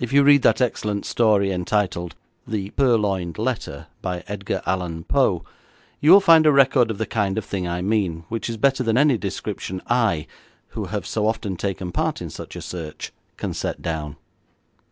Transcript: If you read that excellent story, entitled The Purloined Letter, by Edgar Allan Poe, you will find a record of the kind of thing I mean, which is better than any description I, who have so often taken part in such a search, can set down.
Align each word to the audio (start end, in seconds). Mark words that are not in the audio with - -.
If 0.00 0.12
you 0.12 0.24
read 0.24 0.42
that 0.42 0.60
excellent 0.60 1.06
story, 1.06 1.52
entitled 1.52 2.16
The 2.44 2.70
Purloined 2.70 3.38
Letter, 3.38 3.86
by 4.02 4.24
Edgar 4.26 4.60
Allan 4.66 5.04
Poe, 5.04 5.44
you 6.00 6.10
will 6.10 6.20
find 6.20 6.44
a 6.44 6.50
record 6.50 6.90
of 6.90 6.98
the 6.98 7.06
kind 7.06 7.38
of 7.38 7.44
thing 7.44 7.68
I 7.68 7.80
mean, 7.80 8.24
which 8.28 8.50
is 8.50 8.56
better 8.56 8.82
than 8.82 8.98
any 8.98 9.16
description 9.16 9.80
I, 9.86 10.26
who 10.70 10.86
have 10.86 11.06
so 11.06 11.28
often 11.28 11.56
taken 11.56 11.92
part 11.92 12.20
in 12.20 12.30
such 12.30 12.56
a 12.56 12.60
search, 12.62 13.12
can 13.36 13.54
set 13.54 13.80
down. 13.80 14.16